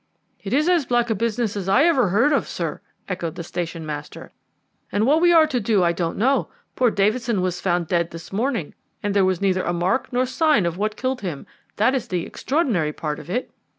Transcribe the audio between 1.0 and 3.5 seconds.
a business as I ever heard of, sir," echoed the